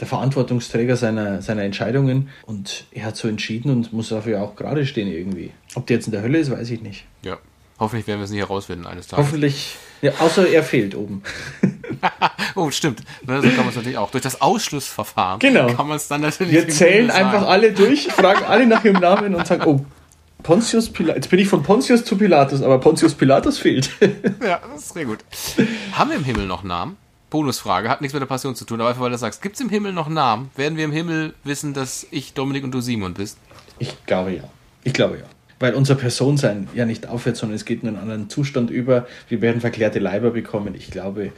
[0.00, 4.84] der Verantwortungsträger seiner, seiner Entscheidungen und er hat so entschieden und muss dafür auch gerade
[4.84, 5.52] stehen irgendwie.
[5.74, 7.04] Ob der jetzt in der Hölle ist, weiß ich nicht.
[7.22, 7.38] Ja,
[7.78, 9.24] hoffentlich werden wir es nicht herausfinden eines Tages.
[9.24, 11.22] Hoffentlich, ja, außer er fehlt oben.
[12.54, 13.00] oh, stimmt.
[13.26, 14.10] Ne, so kann man es natürlich auch.
[14.10, 15.72] Durch das Ausschlussverfahren genau.
[15.72, 16.52] kann man es dann natürlich.
[16.52, 19.84] Wir zählen einfach alle durch, fragen alle nach ihrem Namen und sagen, oh,
[20.42, 21.16] Pontius Pilatus.
[21.16, 23.90] Jetzt bin ich von Pontius zu Pilatus, aber Pontius Pilatus fehlt.
[24.00, 25.18] ja, das ist sehr gut.
[25.92, 26.96] Haben wir im Himmel noch Namen?
[27.30, 29.60] Bonusfrage, hat nichts mit der Passion zu tun, aber einfach weil du sagst, gibt es
[29.60, 30.50] im Himmel noch Namen?
[30.54, 33.38] Werden wir im Himmel wissen, dass ich Dominik und du Simon bist?
[33.80, 34.44] Ich glaube ja.
[34.84, 35.24] Ich glaube ja.
[35.58, 39.06] Weil unser Personsein ja nicht aufhört, sondern es geht in einen anderen Zustand über.
[39.28, 40.74] Wir werden verklärte Leiber bekommen.
[40.74, 41.32] Ich glaube,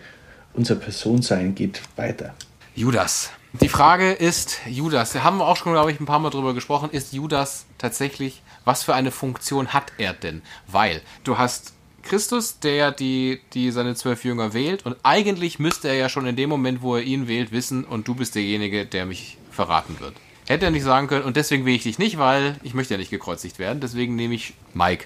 [0.54, 2.35] unser Personsein geht weiter.
[2.74, 3.31] Judas.
[3.61, 6.52] Die Frage ist, Judas, da haben wir auch schon, glaube ich, ein paar Mal drüber
[6.52, 10.42] gesprochen, ist Judas tatsächlich, was für eine Funktion hat er denn?
[10.66, 15.94] Weil du hast Christus, der die, die seine zwölf Jünger wählt und eigentlich müsste er
[15.94, 19.07] ja schon in dem Moment, wo er ihn wählt, wissen und du bist derjenige, der
[19.07, 20.14] mich verraten wird.
[20.48, 22.98] Hätte er nicht sagen können und deswegen wähle ich dich nicht, weil ich möchte ja
[22.98, 25.04] nicht gekreuzigt werden, deswegen nehme ich Mike.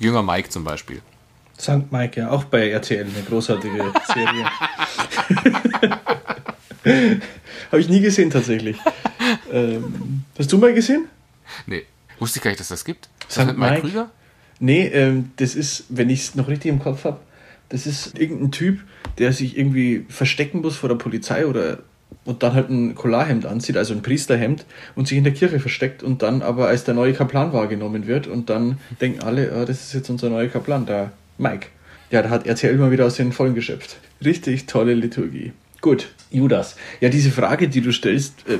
[0.00, 1.00] Jünger Mike zum Beispiel.
[1.56, 1.92] St.
[1.92, 4.46] Mike, ja, auch bei RTL, eine großartige Serie.
[7.70, 8.78] Habe ich nie gesehen tatsächlich.
[9.52, 11.06] Ähm, hast du mal gesehen?
[11.66, 11.84] Nee.
[12.18, 13.08] Wusste ich gar nicht, dass das gibt.
[13.28, 14.10] Ist das mit Mike, Mike Krüger?
[14.58, 17.20] Nee, ähm, das ist, wenn ich es noch richtig im Kopf habe,
[17.68, 18.80] das ist irgendein Typ,
[19.18, 21.78] der sich irgendwie verstecken muss vor der Polizei oder
[22.24, 26.02] und dann halt ein Collarhemd anzieht, also ein Priesterhemd und sich in der Kirche versteckt
[26.02, 29.80] und dann aber als der neue Kaplan wahrgenommen wird und dann denken alle, oh, das
[29.82, 31.68] ist jetzt unser neuer Kaplan, der Mike.
[32.10, 33.98] Ja, da hat RTL mal wieder aus den Vollen geschöpft.
[34.24, 35.52] Richtig tolle Liturgie.
[35.80, 36.76] Gut, Judas.
[37.00, 38.58] Ja, diese Frage, die du stellst, äh,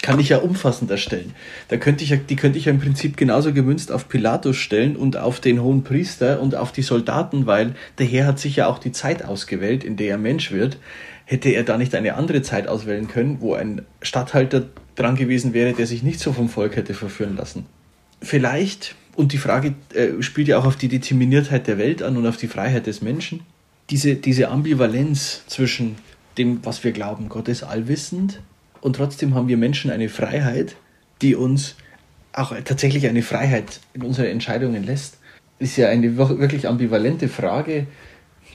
[0.00, 1.34] kann ich ja umfassender stellen.
[1.68, 4.94] Da könnte ich ja, die könnte ich ja im Prinzip genauso gemünzt auf Pilatus stellen
[4.94, 8.68] und auf den hohen Priester und auf die Soldaten, weil der Herr hat sich ja
[8.68, 10.78] auch die Zeit ausgewählt, in der er Mensch wird.
[11.32, 14.66] Hätte er da nicht eine andere Zeit auswählen können, wo ein Statthalter
[14.96, 17.64] dran gewesen wäre, der sich nicht so vom Volk hätte verführen lassen?
[18.20, 22.26] Vielleicht und die Frage äh, spielt ja auch auf die Determiniertheit der Welt an und
[22.26, 23.40] auf die Freiheit des Menschen.
[23.88, 25.96] Diese, diese Ambivalenz zwischen
[26.36, 28.42] dem, was wir glauben, Gott ist allwissend
[28.82, 30.76] und trotzdem haben wir Menschen eine Freiheit,
[31.22, 31.76] die uns
[32.34, 35.16] auch tatsächlich eine Freiheit in unsere Entscheidungen lässt,
[35.58, 37.86] ist ja eine wirklich ambivalente Frage,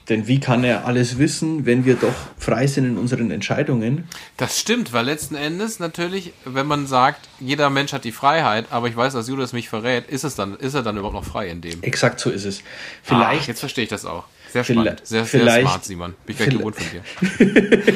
[0.08, 4.08] denn wie kann er alles wissen, wenn wir doch frei sind in unseren Entscheidungen?
[4.38, 8.88] Das stimmt, weil letzten Endes natürlich, wenn man sagt, jeder Mensch hat die Freiheit, aber
[8.88, 11.48] ich weiß, dass Judas mich verrät, ist es dann, ist er dann überhaupt noch frei
[11.48, 11.82] in dem?
[11.82, 12.62] Exakt so ist es.
[13.02, 13.42] Vielleicht.
[13.42, 14.24] Ah, jetzt verstehe ich das auch.
[14.50, 15.02] Sehr spannend.
[15.04, 16.14] Sehr, sehr smart, Simon.
[16.24, 17.82] Bin ich gleich gewohnt von dir.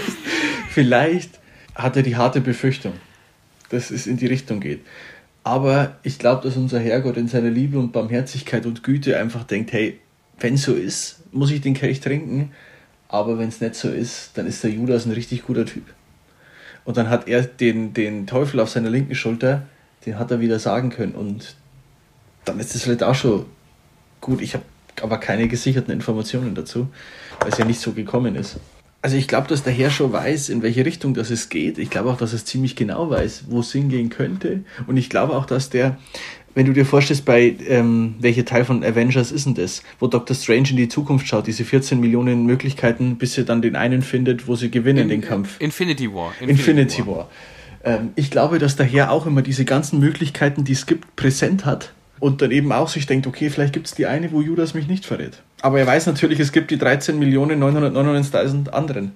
[0.70, 1.40] vielleicht
[1.75, 2.92] hat er die harte Befürchtung,
[3.70, 4.85] dass es in die Richtung geht.
[5.44, 9.72] Aber ich glaube, dass unser Herrgott in seiner Liebe und Barmherzigkeit und Güte einfach denkt,
[9.72, 9.98] hey,
[10.38, 12.52] wenn es so ist, muss ich den Kelch trinken.
[13.08, 15.84] Aber wenn es nicht so ist, dann ist der Judas ein richtig guter Typ.
[16.84, 19.66] Und dann hat er den, den Teufel auf seiner linken Schulter,
[20.06, 21.12] den hat er wieder sagen können.
[21.12, 21.54] Und
[22.44, 23.46] dann ist es vielleicht auch schon
[24.20, 24.40] gut.
[24.40, 24.64] Ich habe
[25.00, 26.88] aber keine gesicherten Informationen dazu,
[27.40, 28.58] weil es ja nicht so gekommen ist.
[29.02, 31.76] Also ich glaube, dass der Herr schon weiß, in welche Richtung das es geht.
[31.78, 34.62] Ich glaube auch, dass es ziemlich genau weiß, wo es hingehen könnte.
[34.86, 35.98] Und ich glaube auch, dass der
[36.54, 40.36] wenn du dir vorstellst, bei ähm, welcher Teil von Avengers ist denn das, wo Doctor
[40.36, 44.46] Strange in die Zukunft schaut, diese 14 Millionen Möglichkeiten, bis sie dann den einen findet,
[44.48, 45.60] wo sie gewinnen in, den Kampf.
[45.60, 46.32] Infinity War.
[46.40, 47.16] Infinity, Infinity War.
[47.16, 47.28] War.
[47.84, 51.92] Ähm, ich glaube, dass daher auch immer diese ganzen Möglichkeiten, die es gibt, präsent hat
[52.20, 54.86] und dann eben auch sich denkt, okay, vielleicht gibt es die eine, wo Judas mich
[54.86, 55.42] nicht verrät.
[55.60, 59.12] Aber er weiß natürlich, es gibt die 13.999.000 anderen.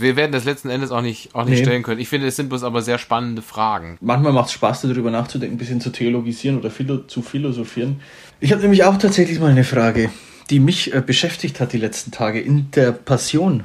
[0.00, 1.64] Wir werden das letzten Endes auch nicht, auch nicht nee.
[1.64, 2.00] stellen können.
[2.00, 3.98] Ich finde, es sind bloß aber sehr spannende Fragen.
[4.00, 8.00] Manchmal macht es Spaß, darüber nachzudenken, ein bisschen zu theologisieren oder philo zu philosophieren.
[8.40, 10.10] Ich habe nämlich auch tatsächlich mal eine Frage,
[10.50, 13.64] die mich äh, beschäftigt hat die letzten Tage in der Passion.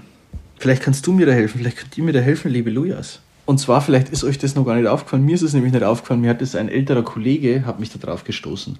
[0.57, 3.19] Vielleicht kannst du mir da helfen, vielleicht könnt ihr mir da helfen, liebe Lujas.
[3.45, 5.83] Und zwar, vielleicht ist euch das noch gar nicht aufgefallen, mir ist es nämlich nicht
[5.83, 8.79] aufgefallen, mir hat das ein älterer Kollege, hat mich da drauf gestoßen.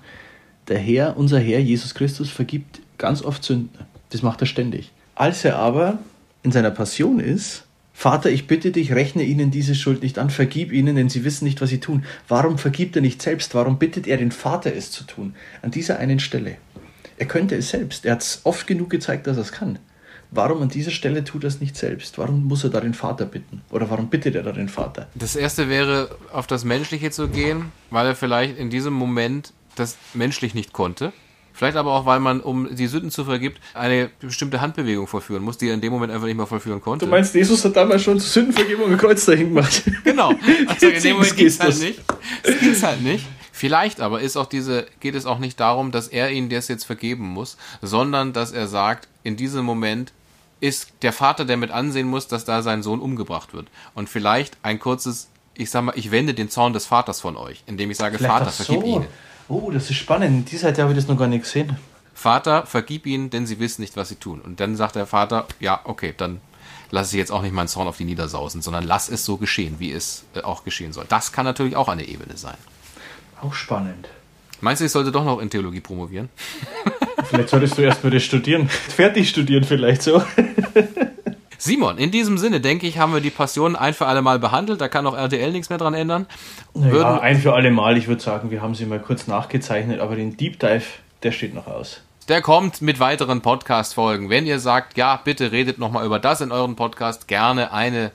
[0.67, 3.85] Der Herr, unser Herr Jesus Christus, vergibt ganz oft Sünden.
[4.09, 4.91] Das macht er ständig.
[5.13, 5.99] Als er aber
[6.45, 10.73] in seiner Passion ist, Vater, ich bitte dich, rechne ihnen diese Schuld nicht an, vergib
[10.73, 12.03] ihnen, denn sie wissen nicht, was sie tun.
[12.27, 13.55] Warum vergibt er nicht selbst?
[13.55, 15.33] Warum bittet er den Vater, es zu tun?
[15.61, 16.57] An dieser einen Stelle.
[17.17, 18.05] Er könnte es selbst.
[18.05, 19.79] Er hat es oft genug gezeigt, dass er es kann.
[20.31, 22.17] Warum an dieser Stelle tut er es nicht selbst?
[22.17, 23.61] Warum muss er da den Vater bitten?
[23.71, 25.07] Oder warum bittet er da den Vater?
[25.15, 29.97] Das erste wäre, auf das Menschliche zu gehen, weil er vielleicht in diesem Moment das
[30.13, 31.13] menschlich nicht konnte.
[31.55, 35.57] Vielleicht aber auch, weil man, um die Sünden zu vergibt, eine bestimmte Handbewegung vollführen muss,
[35.57, 37.05] die er in dem Moment einfach nicht mehr vollführen konnte.
[37.05, 39.83] Du meinst, Jesus hat damals schon zur Sündenvergebung ein Kreuz dahin gemacht?
[40.03, 40.33] Genau.
[40.67, 42.01] Also in dem Moment geht es halt nicht.
[42.43, 43.25] Es ging halt nicht.
[43.53, 46.83] Vielleicht aber ist auch diese, geht es auch nicht darum, dass er ihnen das jetzt
[46.83, 50.11] vergeben muss, sondern dass er sagt, in diesem Moment
[50.59, 53.67] ist der Vater, der mit ansehen muss, dass da sein Sohn umgebracht wird.
[53.93, 57.63] Und vielleicht ein kurzes, ich sag mal, ich wende den Zorn des Vaters von euch,
[57.65, 58.87] indem ich sage, Vielleicht Vater, vergib so.
[58.87, 59.07] ihnen.
[59.47, 60.51] Oh, das ist spannend.
[60.51, 61.77] Die Seite habe ich das noch gar nicht gesehen.
[62.13, 64.41] Vater, vergib ihnen, denn sie wissen nicht, was sie tun.
[64.41, 66.39] Und dann sagt der Vater, ja, okay, dann
[66.91, 69.75] lasse ich jetzt auch nicht meinen Zorn auf die niedersausen, sondern lass es so geschehen,
[69.79, 71.05] wie es äh, auch geschehen soll.
[71.07, 72.57] Das kann natürlich auch eine Ebene sein.
[73.41, 74.07] Auch spannend.
[74.61, 76.29] Meinst du, ich sollte doch noch in Theologie promovieren?
[77.25, 78.69] Vielleicht solltest du erstmal das studieren.
[78.69, 80.23] Fertig studieren vielleicht so.
[81.65, 84.79] Simon, in diesem Sinne, denke ich, haben wir die Passion ein für alle Mal behandelt.
[84.81, 86.27] Da kann auch RTL nichts mehr dran ändern.
[86.75, 87.97] Ja, ein für alle Mal.
[87.97, 90.85] Ich würde sagen, wir haben sie mal kurz nachgezeichnet, aber den Deep Dive,
[91.23, 92.01] der steht noch aus.
[92.27, 94.29] der kommt mit weiteren Podcast-Folgen.
[94.29, 98.11] Wenn ihr sagt, ja, bitte redet nochmal über das in euren Podcast, gerne eine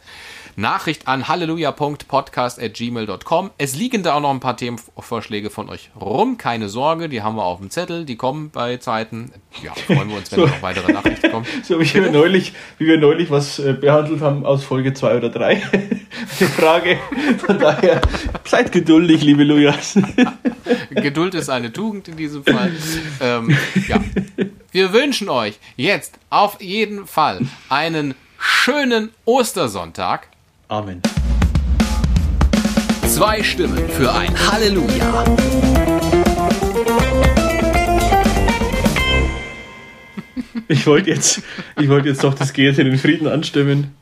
[0.57, 3.51] Nachricht an halleluja.podcast.gmail.com.
[3.59, 6.39] Es liegen da auch noch ein paar Themenvorschläge von euch rum.
[6.39, 8.05] Keine Sorge, die haben wir auf dem Zettel.
[8.05, 9.33] Die kommen bei Zeiten.
[9.63, 10.47] Ja, freuen wir uns, wenn So.
[10.47, 11.47] da noch weitere Nachrichten kommen.
[11.63, 15.29] So wie wir neulich, wie wir neulich was äh, behandelt haben aus Folge 2 oder
[15.31, 15.57] 3.
[16.41, 16.99] Die Frage.
[17.39, 18.01] Von daher,
[18.45, 19.99] seid geduldig, liebe Lujas.
[20.91, 22.73] Geduld ist eine Tugend in diesem Fall.
[23.21, 23.57] Ähm,
[23.89, 24.01] ja.
[24.73, 30.29] Wir wünschen euch jetzt auf jeden Fall einen schönen Ostersonntag.
[30.71, 31.03] Amen.
[33.09, 35.25] Zwei Stimmen für ein Halleluja.
[40.69, 41.43] Ich wollte jetzt,
[41.79, 43.95] ich wollte jetzt doch das Geht in den Frieden anstimmen.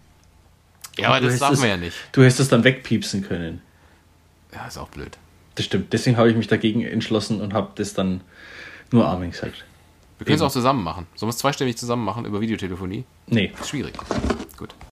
[0.99, 1.97] Ja, aber das es- man ja nicht.
[2.13, 3.63] Du hättest das dann wegpiepsen können.
[4.55, 5.17] Ja, ist auch blöd.
[5.55, 5.93] Das stimmt.
[5.93, 8.21] Deswegen habe ich mich dagegen entschlossen und habe das dann
[8.91, 9.65] nur Amen gesagt.
[10.19, 11.07] Wir können es auch zusammen machen.
[11.15, 13.05] Sollen wir es zweistimmig zusammen machen über Videotelefonie?
[13.29, 13.53] Nee.
[13.65, 13.95] Schwierig.
[14.57, 14.75] Gut.